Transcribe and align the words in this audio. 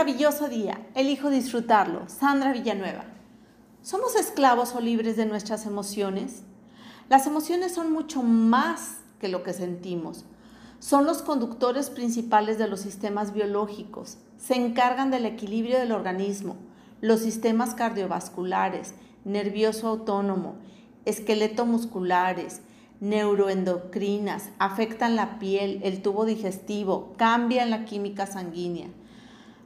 maravilloso 0.00 0.48
día. 0.48 0.80
Elijo 0.94 1.28
disfrutarlo. 1.28 2.08
Sandra 2.08 2.54
Villanueva. 2.54 3.04
¿Somos 3.82 4.16
esclavos 4.16 4.74
o 4.74 4.80
libres 4.80 5.18
de 5.18 5.26
nuestras 5.26 5.66
emociones? 5.66 6.40
Las 7.10 7.26
emociones 7.26 7.74
son 7.74 7.92
mucho 7.92 8.22
más 8.22 9.00
que 9.20 9.28
lo 9.28 9.42
que 9.42 9.52
sentimos. 9.52 10.24
Son 10.78 11.04
los 11.04 11.20
conductores 11.20 11.90
principales 11.90 12.56
de 12.56 12.66
los 12.66 12.80
sistemas 12.80 13.34
biológicos. 13.34 14.16
Se 14.38 14.54
encargan 14.54 15.10
del 15.10 15.26
equilibrio 15.26 15.78
del 15.78 15.92
organismo, 15.92 16.56
los 17.02 17.20
sistemas 17.20 17.74
cardiovasculares, 17.74 18.94
nervioso 19.26 19.86
autónomo, 19.86 20.54
esqueleto 21.04 21.66
musculares, 21.66 22.62
neuroendocrinas, 23.00 24.48
afectan 24.58 25.14
la 25.14 25.38
piel, 25.38 25.78
el 25.82 26.00
tubo 26.00 26.24
digestivo, 26.24 27.12
cambian 27.18 27.68
la 27.68 27.84
química 27.84 28.26
sanguínea. 28.26 28.88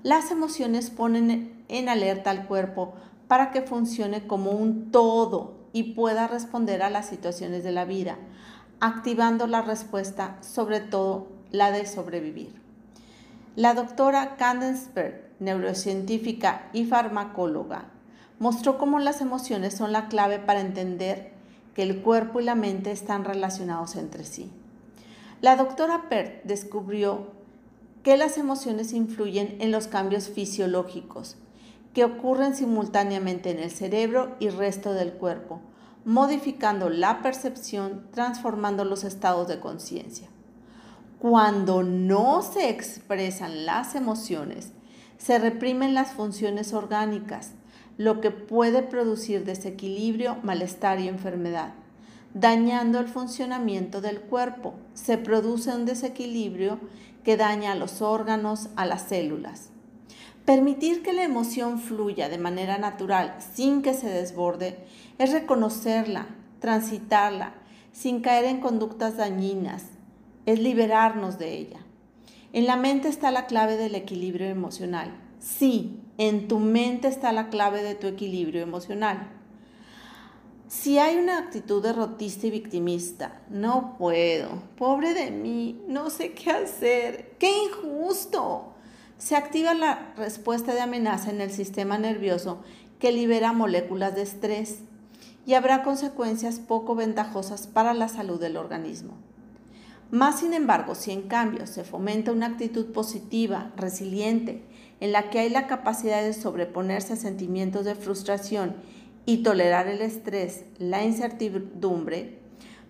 Las 0.05 0.31
emociones 0.31 0.91
ponen 0.91 1.65
en 1.69 1.89
alerta 1.89 2.29
al 2.29 2.47
cuerpo 2.47 2.93
para 3.27 3.51
que 3.51 3.63
funcione 3.63 4.27
como 4.27 4.51
un 4.51 4.91
todo 4.91 5.55
y 5.73 5.95
pueda 5.95 6.27
responder 6.27 6.83
a 6.83 6.91
las 6.91 7.07
situaciones 7.07 7.65
de 7.65 7.73
la 7.73 7.87
vida, 7.87 8.19
activando 8.81 9.47
la 9.47 9.63
respuesta, 9.63 10.37
sobre 10.43 10.81
todo 10.81 11.29
la 11.53 11.71
de 11.71 11.87
sobrevivir. 11.87 12.61
La 13.57 13.73
doctora 13.73 14.37
Candace 14.37 14.91
Berg, 14.95 15.31
neurocientífica 15.41 16.69
y 16.75 16.85
farmacóloga, 16.85 17.87
mostró 18.39 18.77
cómo 18.77 18.99
las 18.99 19.23
emociones 19.23 19.73
son 19.73 19.93
la 19.93 20.09
clave 20.09 20.39
para 20.39 20.61
entender 20.61 21.33
que 21.75 21.83
el 21.83 22.03
cuerpo 22.03 22.41
y 22.41 22.45
la 22.45 22.55
mente 22.55 22.93
están 22.93 23.25
relacionados 23.25 23.97
entre 23.97 24.25
sí. 24.25 24.53
La 25.41 25.57
doctora 25.57 26.11
Pert 26.11 26.45
descubrió 26.45 27.43
que 28.05 28.17
las 28.19 28.37
emociones 28.37 28.93
influyen 28.93 29.57
en 29.61 29.73
los 29.73 29.89
cambios 29.89 30.29
fisiológicos 30.29 31.39
que 31.95 32.05
ocurren 32.05 32.55
simultáneamente 32.55 33.51
en 33.51 33.59
el 33.61 33.71
cerebro 33.71 34.37
y 34.41 34.51
resto 34.51 34.93
del 34.93 35.15
cuerpo, 35.15 35.61
modificando 36.05 36.91
la 36.91 37.23
percepción, 37.23 38.07
transformando 38.13 38.85
los 38.85 39.05
estados 39.05 39.49
de 39.49 39.59
conciencia. 39.59 40.29
Cuando 41.19 41.83
no 41.83 42.43
se 42.43 42.69
expresan 42.69 43.65
las 43.65 43.95
emociones, 43.95 44.73
se 45.17 45.39
reprimen 45.39 45.95
las 45.95 46.13
funciones 46.13 46.75
orgánicas, 46.75 47.53
lo 47.97 48.21
que 48.21 48.31
puede 48.31 48.83
producir 48.83 49.45
desequilibrio, 49.45 50.37
malestar 50.43 51.01
y 51.01 51.09
enfermedad, 51.09 51.73
dañando 52.35 52.99
el 52.99 53.07
funcionamiento 53.07 54.01
del 54.03 54.21
cuerpo. 54.21 54.75
Se 54.93 55.17
produce 55.17 55.71
un 55.71 55.87
desequilibrio 55.87 56.81
que 57.25 57.37
daña 57.37 57.73
a 57.73 57.75
los 57.75 58.03
órganos, 58.03 58.69
a 58.77 58.87
las 58.87 59.03
células. 59.03 59.71
Permitir 60.45 61.03
que 61.03 61.15
la 61.15 61.25
emoción 61.25 61.79
fluya 61.81 62.29
de 62.29 62.39
manera 62.39 62.77
natural 62.77 63.37
sin 63.55 63.81
que 63.81 63.95
se 63.95 64.11
desborde 64.11 64.77
es 65.19 65.33
reconocerla, 65.33 66.27
transitarla, 66.61 67.55
sin 67.93 68.21
caer 68.21 68.45
en 68.45 68.61
conductas 68.61 69.17
dañinas, 69.17 69.85
es 70.47 70.61
liberarnos 70.61 71.39
de 71.39 71.57
ella. 71.57 71.81
En 72.53 72.67
la 72.67 72.77
mente 72.77 73.09
está 73.09 73.31
la 73.31 73.47
clave 73.47 73.77
del 73.77 73.95
equilibrio 73.95 74.49
emocional. 74.49 75.13
Sí, 75.39 76.01
en 76.19 76.47
tu 76.47 76.59
mente 76.59 77.09
está 77.09 77.33
la 77.33 77.49
clave 77.49 77.83
de 77.83 77.95
tu 77.95 78.07
equilibrio 78.07 78.63
emocional. 78.63 79.31
Si 80.69 80.99
hay 80.99 81.17
una 81.17 81.39
actitud 81.39 81.83
derrotista 81.83 82.47
y 82.47 82.51
victimista, 82.51 83.43
no 83.51 83.97
puedo, 83.99 84.63
pobre 84.77 85.13
de 85.13 85.31
mí, 85.31 85.83
no 85.89 86.09
sé 86.09 86.33
qué 86.33 86.51
hacer, 86.51 87.35
qué 87.39 87.51
injusto. 87.65 88.73
Se 89.19 89.37
activa 89.37 89.75
la 89.75 90.15
respuesta 90.17 90.73
de 90.73 90.81
amenaza 90.81 91.31
en 91.31 91.43
el 91.43 91.51
sistema 91.51 91.99
nervioso 91.99 92.63
que 92.99 93.13
libera 93.13 93.53
moléculas 93.53 94.15
de 94.15 94.23
estrés 94.23 94.79
y 95.45 95.53
habrá 95.53 95.83
consecuencias 95.83 96.61
poco 96.61 96.95
ventajosas 96.95 97.67
para 97.67 97.93
la 97.93 98.09
salud 98.09 98.41
del 98.41 98.57
organismo. 98.57 99.13
Más 100.11 100.41
sin 100.41 100.55
embargo, 100.55 100.95
si 100.95 101.11
en 101.11 101.23
cambio 101.23 101.67
se 101.67 101.85
fomenta 101.85 102.33
una 102.33 102.47
actitud 102.47 102.87
positiva, 102.87 103.71
resiliente, 103.77 104.63
en 105.01 105.13
la 105.13 105.29
que 105.29 105.41
hay 105.41 105.51
la 105.51 105.67
capacidad 105.67 106.23
de 106.23 106.33
sobreponerse 106.33 107.13
a 107.13 107.17
sentimientos 107.17 107.85
de 107.85 107.95
frustración 107.95 108.77
y 109.27 109.43
tolerar 109.43 109.89
el 109.89 110.03
estrés, 110.03 110.65
la 110.79 111.05
incertidumbre, 111.05 112.39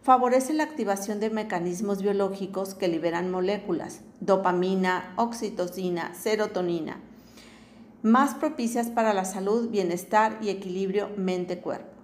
favorece 0.02 0.52
la 0.52 0.64
activación 0.64 1.20
de 1.20 1.30
mecanismos 1.30 2.02
biológicos 2.02 2.74
que 2.74 2.88
liberan 2.88 3.30
moléculas, 3.30 4.00
dopamina, 4.20 5.14
oxitocina, 5.16 6.14
serotonina, 6.14 7.00
más 8.02 8.34
propicias 8.34 8.88
para 8.88 9.14
la 9.14 9.24
salud, 9.24 9.70
bienestar 9.70 10.38
y 10.42 10.50
equilibrio 10.50 11.08
mente-cuerpo. 11.16 11.94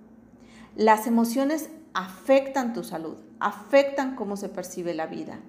Las 0.75 1.07
emociones 1.07 1.69
afectan 1.93 2.73
tu 2.73 2.85
salud, 2.85 3.17
afectan 3.39 4.17
cómo 4.17 4.39
se 4.39 4.49
percibe 4.49 4.95
la 4.95 5.07
vida. 5.07 5.41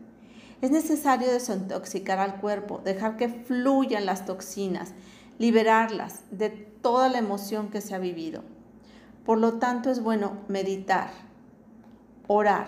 Es 0.62 0.72
necesario 0.72 1.32
desintoxicar 1.32 2.20
al 2.20 2.42
cuerpo, 2.42 2.82
dejar 2.84 3.16
que 3.16 3.30
fluyan 3.30 4.06
las 4.06 4.26
toxinas, 4.26 4.92
liberarlas 5.40 6.22
de 6.32 6.50
toda 6.50 7.08
la 7.08 7.20
emoción 7.20 7.70
que 7.70 7.80
se 7.80 7.96
ha 7.96 8.00
vivido. 8.00 8.44
Por 9.26 9.38
lo 9.38 9.54
tanto, 9.54 9.90
es 9.92 10.02
bueno 10.02 10.40
meditar, 10.48 11.12
orar, 12.28 12.68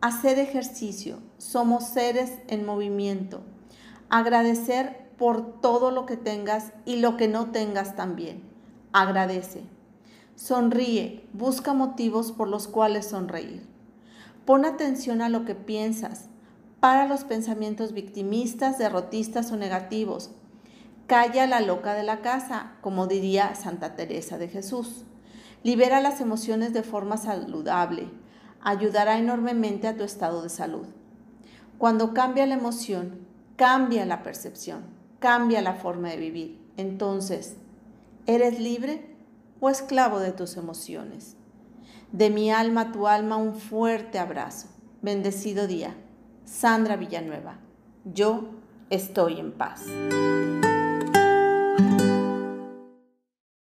hacer 0.00 0.38
ejercicio. 0.38 1.18
Somos 1.38 1.84
seres 1.84 2.38
en 2.48 2.64
movimiento. 2.64 3.40
Agradecer 4.08 5.10
por 5.16 5.60
todo 5.60 5.90
lo 5.90 6.06
que 6.06 6.16
tengas 6.16 6.72
y 6.84 6.96
lo 6.96 7.16
que 7.16 7.28
no 7.28 7.50
tengas 7.50 7.96
también. 7.96 8.42
Agradece. 8.92 9.62
Sonríe, 10.34 11.24
busca 11.32 11.72
motivos 11.72 12.32
por 12.32 12.48
los 12.48 12.66
cuales 12.66 13.06
sonreír. 13.06 13.66
Pon 14.44 14.64
atención 14.64 15.22
a 15.22 15.28
lo 15.28 15.44
que 15.44 15.54
piensas, 15.54 16.26
para 16.80 17.06
los 17.06 17.22
pensamientos 17.22 17.92
victimistas, 17.92 18.76
derrotistas 18.76 19.52
o 19.52 19.56
negativos. 19.56 20.30
Calla 21.06 21.46
la 21.46 21.60
loca 21.60 21.94
de 21.94 22.02
la 22.02 22.22
casa, 22.22 22.72
como 22.80 23.06
diría 23.06 23.54
Santa 23.54 23.94
Teresa 23.94 24.38
de 24.38 24.48
Jesús. 24.48 25.04
Libera 25.62 26.00
las 26.00 26.20
emociones 26.20 26.72
de 26.72 26.82
forma 26.82 27.16
saludable. 27.16 28.08
Ayudará 28.60 29.18
enormemente 29.18 29.88
a 29.88 29.96
tu 29.96 30.04
estado 30.04 30.42
de 30.42 30.48
salud. 30.48 30.86
Cuando 31.78 32.14
cambia 32.14 32.46
la 32.46 32.54
emoción, 32.54 33.26
cambia 33.56 34.06
la 34.06 34.22
percepción, 34.22 34.82
cambia 35.18 35.62
la 35.62 35.74
forma 35.74 36.10
de 36.10 36.16
vivir. 36.16 36.60
Entonces, 36.76 37.56
¿eres 38.26 38.60
libre? 38.60 39.12
o 39.62 39.70
esclavo 39.70 40.18
de 40.18 40.32
tus 40.32 40.56
emociones. 40.56 41.36
De 42.10 42.30
mi 42.30 42.50
alma 42.50 42.80
a 42.80 42.92
tu 42.92 43.06
alma 43.06 43.36
un 43.36 43.54
fuerte 43.54 44.18
abrazo. 44.18 44.66
Bendecido 45.02 45.68
día. 45.68 45.94
Sandra 46.44 46.96
Villanueva. 46.96 47.58
Yo 48.04 48.48
estoy 48.90 49.38
en 49.38 49.52
paz. 49.52 49.84